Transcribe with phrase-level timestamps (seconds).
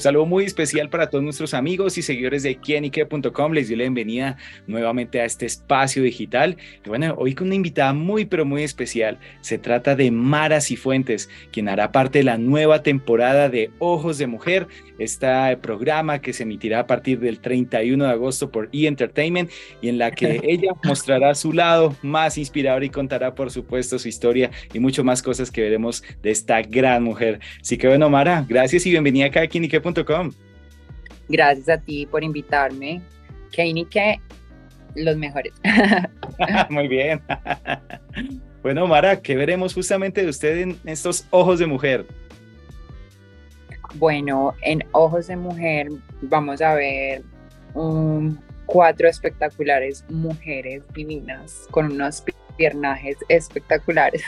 [0.00, 3.52] Un saludo muy especial para todos nuestros amigos y seguidores de quienique.com.
[3.52, 6.56] Les doy la bienvenida nuevamente a este espacio digital.
[6.82, 9.18] Y bueno, hoy con una invitada muy, pero muy especial.
[9.42, 14.26] Se trata de Mara Cifuentes, quien hará parte de la nueva temporada de Ojos de
[14.26, 15.26] Mujer, este
[15.58, 18.86] programa que se emitirá a partir del 31 de agosto por E!
[18.86, 19.50] Entertainment
[19.82, 24.08] y en la que ella mostrará su lado más inspirador y contará, por supuesto, su
[24.08, 27.40] historia y mucho más cosas que veremos de esta gran mujer.
[27.60, 29.46] Así que bueno, Mara, gracias y bienvenida acá a
[31.28, 33.02] Gracias a ti por invitarme.
[33.50, 34.20] Kinique,
[34.94, 35.52] los mejores.
[36.70, 37.20] Muy bien.
[38.62, 42.06] bueno, Mara, ¿qué veremos justamente de usted en estos ojos de mujer?
[43.94, 45.88] Bueno, en Ojos de Mujer
[46.22, 47.22] vamos a ver
[48.66, 52.22] cuatro espectaculares mujeres divinas con unos
[52.56, 54.22] piernajes espectaculares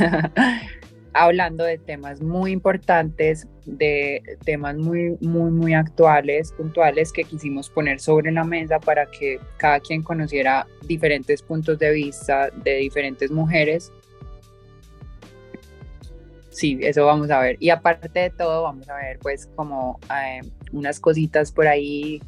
[1.15, 8.01] hablando de temas muy importantes, de temas muy, muy, muy actuales, puntuales que quisimos poner
[8.01, 13.93] sobre la mesa para que cada quien conociera diferentes puntos de vista de diferentes mujeres.
[16.51, 17.57] Sí, eso vamos a ver.
[17.61, 20.41] Y aparte de todo, vamos a ver pues como eh,
[20.73, 22.21] unas cositas por ahí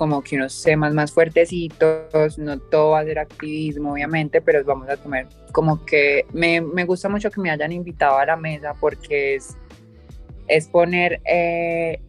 [0.00, 4.88] como que unos temas más fuertecitos, no todo va a ser activismo, obviamente, pero vamos
[4.88, 8.72] a comer como que me, me gusta mucho que me hayan invitado a la mesa
[8.80, 9.58] porque es,
[10.48, 12.00] es poner eh,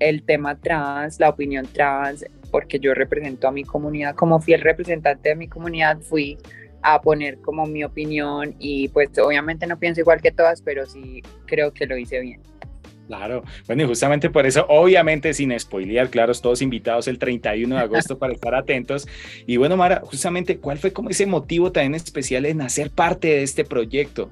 [0.00, 5.28] el tema trans, la opinión trans, porque yo represento a mi comunidad, como fiel representante
[5.28, 6.36] de mi comunidad, fui
[6.82, 11.22] a poner como mi opinión y pues obviamente no pienso igual que todas, pero sí
[11.46, 12.40] creo que lo hice bien.
[13.06, 17.82] Claro, bueno, y justamente por eso, obviamente sin spoilear, claro, todos invitados el 31 de
[17.82, 19.06] agosto para estar atentos.
[19.46, 23.42] Y bueno, Mara, justamente, ¿cuál fue como ese motivo también especial en hacer parte de
[23.42, 24.30] este proyecto?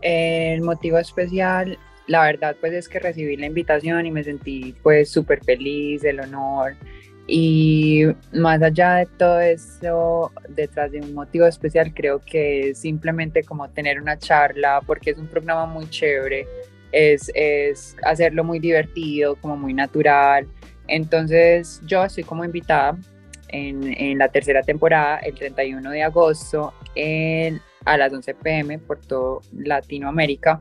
[0.00, 1.78] El motivo especial,
[2.08, 6.18] la verdad, pues es que recibí la invitación y me sentí pues súper feliz, el
[6.18, 6.74] honor.
[7.28, 13.44] Y más allá de todo eso, detrás de un motivo especial, creo que es simplemente
[13.44, 16.48] como tener una charla, porque es un programa muy chévere
[16.92, 20.46] es, hacerlo muy divertido, como muy natural.
[20.88, 22.98] Entonces yo estoy como invitada
[23.48, 26.72] en, la tercera temporada, el 31 de agosto,
[27.84, 30.60] a las 11 pm por todo Latinoamérica.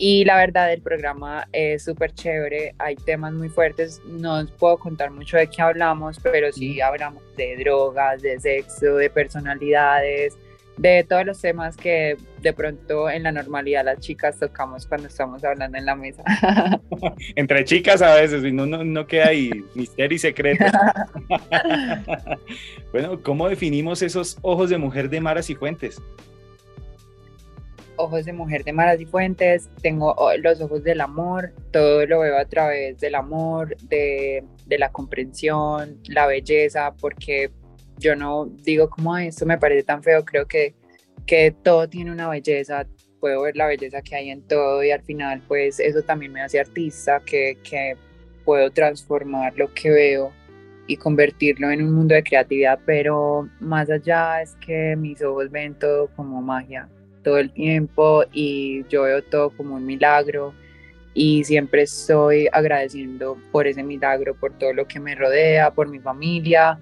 [0.00, 4.78] Y la verdad, el programa es súper chévere, hay temas muy fuertes, no os puedo
[4.78, 10.38] contar mucho de qué hablamos, pero sí hablamos de drogas, de sexo, de personalidades,
[10.78, 15.42] de todos los temas que de pronto en la normalidad las chicas tocamos cuando estamos
[15.44, 16.22] hablando en la mesa.
[17.34, 20.64] Entre chicas a veces, no, no, no queda ahí misterio y secreto.
[22.92, 26.00] bueno, ¿cómo definimos esos ojos de mujer de Maras y Fuentes?
[27.96, 32.38] Ojos de mujer de Maras y Fuentes, tengo los ojos del amor, todo lo veo
[32.38, 37.50] a través del amor, de, de la comprensión, la belleza, porque
[37.98, 40.74] yo no digo como esto me parece tan feo, creo que,
[41.26, 42.86] que todo tiene una belleza,
[43.20, 46.42] puedo ver la belleza que hay en todo y al final pues eso también me
[46.42, 47.96] hace artista, que, que
[48.44, 50.32] puedo transformar lo que veo
[50.86, 55.74] y convertirlo en un mundo de creatividad, pero más allá es que mis ojos ven
[55.74, 56.88] todo como magia
[57.22, 60.54] todo el tiempo y yo veo todo como un milagro
[61.12, 65.98] y siempre estoy agradeciendo por ese milagro, por todo lo que me rodea, por mi
[65.98, 66.78] familia,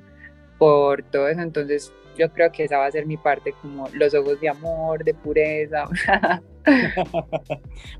[0.58, 1.40] por todo eso.
[1.40, 5.04] Entonces yo creo que esa va a ser mi parte, como los ojos de amor,
[5.04, 5.84] de pureza.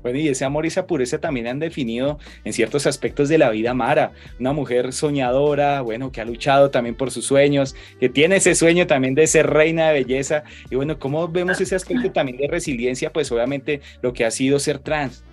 [0.01, 3.49] bueno, y ese amor y esa pureza también han definido en ciertos aspectos de la
[3.49, 8.37] vida Mara, una mujer soñadora, bueno, que ha luchado también por sus sueños, que tiene
[8.37, 10.43] ese sueño también de ser reina de belleza.
[10.69, 13.11] Y bueno, ¿cómo vemos ese aspecto también de resiliencia?
[13.11, 15.23] Pues obviamente lo que ha sido ser trans.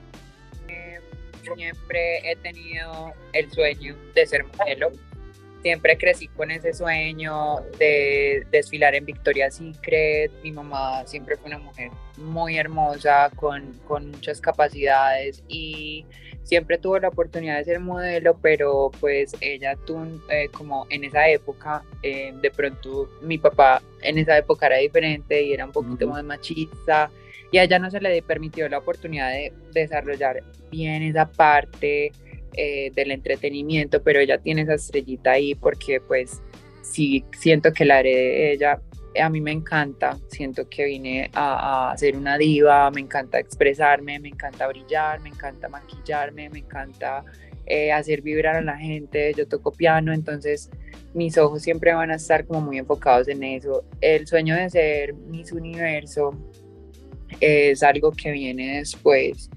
[0.69, 0.99] Eh,
[1.56, 4.91] siempre he tenido el sueño de ser modelo
[5.65, 10.31] siempre crecí con ese sueño de desfilar en Victoria's Secret.
[10.43, 16.05] Mi mamá siempre fue una mujer muy hermosa, con, con muchas capacidades y
[16.43, 21.31] siempre tuvo la oportunidad de ser modelo, pero pues ella tuvo, eh, como en esa
[21.31, 26.06] época, eh, de pronto mi papá en esa época era diferente y era un poquito
[26.06, 27.11] más machista
[27.50, 32.12] y a ella no se le permitió la oportunidad de desarrollar bien esa parte
[32.56, 36.43] eh, del entretenimiento, pero ella tiene esa estrellita ahí porque pues
[36.83, 38.81] sí siento que la heredé de ella.
[39.21, 44.19] A mí me encanta, siento que vine a, a, ser una diva, me encanta expresarme,
[44.19, 47.25] me encanta brillar, me encanta maquillarme, me encanta
[47.67, 50.69] eh, hacer vibrar a la gente, yo toco piano, entonces
[51.15, 53.85] mis ojos siempre van a estar como muy enfocados en eso.
[54.00, 56.37] El sueño de ser Miss Universo
[57.41, 59.49] es algo que viene después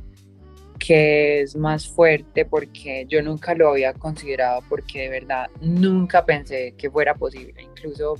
[0.88, 6.76] que es más fuerte porque yo nunca lo había considerado porque de verdad nunca pensé
[6.78, 7.62] que fuera posible.
[7.62, 8.16] Incluso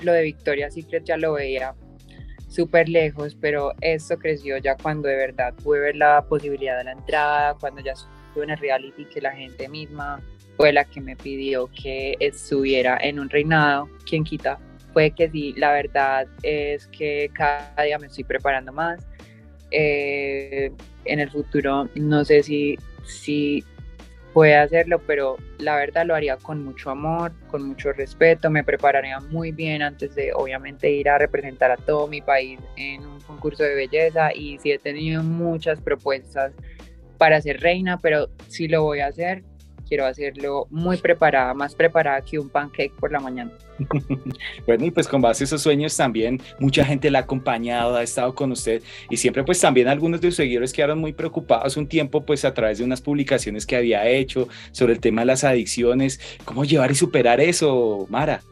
[0.00, 1.74] lo de Victoria's Secret ya lo veía
[2.46, 6.92] súper lejos, pero esto creció ya cuando de verdad pude ver la posibilidad de la
[6.92, 10.22] entrada, cuando ya estuve en el reality que la gente misma
[10.56, 14.60] fue la que me pidió que estuviera en un reinado, quien quita,
[14.92, 19.04] fue que sí, la verdad es que cada día me estoy preparando más.
[19.70, 20.72] Eh,
[21.04, 23.64] en el futuro no sé si, si
[24.32, 29.18] puede hacerlo, pero la verdad lo haría con mucho amor, con mucho respeto, me prepararía
[29.20, 33.62] muy bien antes de obviamente ir a representar a todo mi país en un concurso
[33.62, 36.52] de belleza y sí he tenido muchas propuestas
[37.18, 39.42] para ser reina, pero si lo voy a hacer,
[39.90, 43.50] quiero hacerlo muy preparada, más preparada que un pancake por la mañana.
[44.66, 48.02] bueno, y pues con base a esos sueños también mucha gente la ha acompañado, ha
[48.04, 51.88] estado con usted y siempre pues también algunos de sus seguidores quedaron muy preocupados un
[51.88, 55.42] tiempo pues a través de unas publicaciones que había hecho sobre el tema de las
[55.42, 56.20] adicciones.
[56.44, 58.42] ¿Cómo llevar y superar eso, Mara?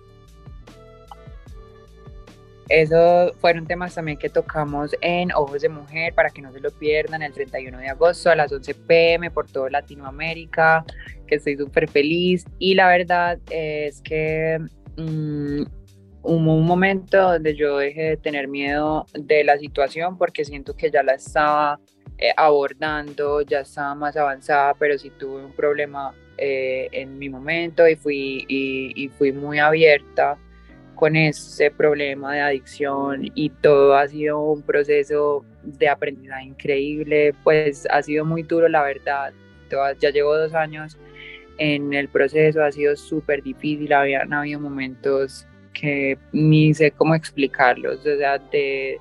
[2.69, 6.71] Eso fueron temas también que tocamos en Ojos de Mujer para que no se lo
[6.71, 10.85] pierdan el 31 de agosto a las 11 pm por toda Latinoamérica,
[11.29, 12.45] que estoy súper feliz.
[12.59, 14.59] Y la verdad es que
[14.97, 15.65] um,
[16.23, 20.91] hubo un momento donde yo dejé de tener miedo de la situación porque siento que
[20.91, 21.79] ya la estaba
[22.19, 27.87] eh, abordando, ya estaba más avanzada, pero sí tuve un problema eh, en mi momento
[27.87, 30.37] y fui, y fui muy abierta
[30.99, 37.87] con ese problema de adicción y todo ha sido un proceso de aprendizaje increíble, pues
[37.89, 39.33] ha sido muy duro la verdad,
[40.01, 40.97] ya llevo dos años
[41.59, 48.01] en el proceso, ha sido súper difícil, habían habido momentos que ni sé cómo explicarlos,
[48.01, 48.99] o sea, de,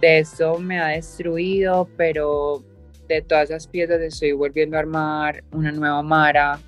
[0.00, 2.62] de eso me ha destruido, pero
[3.08, 6.58] de todas esas piezas estoy volviendo a armar una nueva Mara,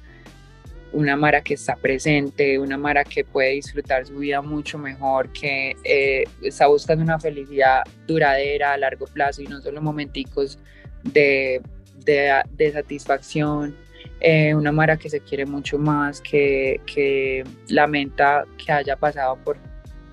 [0.95, 5.77] una Mara que está presente, una Mara que puede disfrutar su vida mucho mejor, que
[5.85, 10.59] eh, está buscando una felicidad duradera a largo plazo y no solo momenticos
[11.03, 11.61] de,
[12.05, 13.75] de, satisfacción.
[14.21, 19.59] Eh, una Mara que se quiere mucho más, que, que lamenta que haya pasado por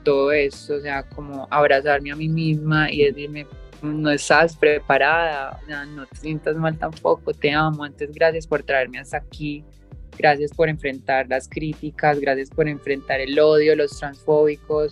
[0.04, 3.48] todo esto, o sea, como abrazarme a mí misma y decirme,
[3.82, 5.60] no estás preparada,
[5.96, 9.64] no te sientas mal tampoco, te amo, antes gracias por traerme hasta aquí,
[10.18, 14.92] Gracias por enfrentar las críticas, gracias por enfrentar el odio, los transfóbicos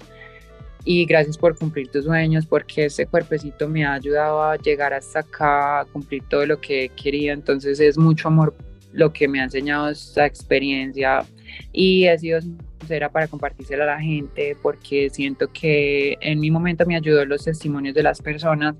[0.85, 5.19] y gracias por cumplir tus sueños porque ese cuerpecito me ha ayudado a llegar hasta
[5.19, 7.33] acá, a cumplir todo lo que quería.
[7.33, 8.55] Entonces es mucho amor
[8.91, 11.25] lo que me ha enseñado esta experiencia
[11.71, 16.85] y he sido sincera para compartírsela a la gente porque siento que en mi momento
[16.85, 18.75] me ayudó los testimonios de las personas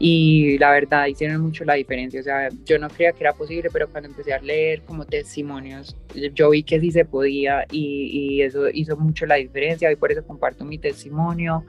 [0.00, 2.20] y la verdad hicieron mucho la diferencia.
[2.20, 5.96] O sea, yo no creía que era posible, pero cuando empecé a leer como testimonios,
[6.34, 10.12] yo vi que sí se podía y, y eso hizo mucho la diferencia y por
[10.12, 11.64] eso comparto mi testimonio.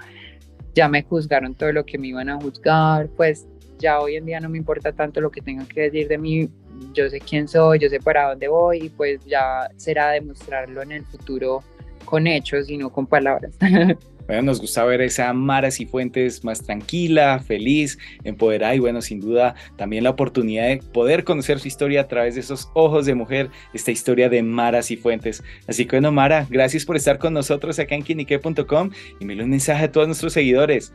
[0.75, 3.47] Ya me juzgaron todo lo que me iban a juzgar, pues
[3.79, 6.49] ya hoy en día no me importa tanto lo que tengan que decir de mí,
[6.93, 10.91] yo sé quién soy, yo sé para dónde voy y pues ya será demostrarlo en
[10.91, 11.63] el futuro
[12.05, 13.53] con hechos y no con palabras.
[14.29, 19.55] Bueno, nos gusta ver esa Mara Cifuentes más tranquila, feliz, empoderada y bueno, sin duda
[19.75, 23.49] también la oportunidad de poder conocer su historia a través de esos ojos de mujer,
[23.73, 25.43] esta historia de Mara Cifuentes.
[25.67, 29.49] Así que bueno, Mara, gracias por estar con nosotros acá en quinique.com y me un
[29.49, 30.93] mensaje a todos nuestros seguidores.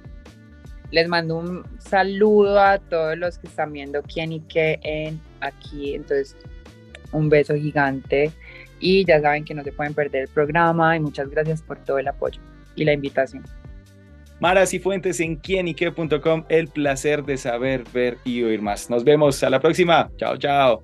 [0.93, 5.95] Les mando un saludo a todos los que están viendo quién y qué en aquí.
[5.95, 6.37] Entonces,
[7.13, 8.31] un beso gigante.
[8.81, 11.99] Y ya saben que no se pueden perder el programa y muchas gracias por todo
[11.99, 12.41] el apoyo
[12.77, 13.45] y la invitación.
[14.41, 18.91] Maras y Fuentes en quienique.com, el placer de saber, ver y oír más.
[18.91, 20.11] Nos vemos a la próxima.
[20.17, 20.83] Chao, chao.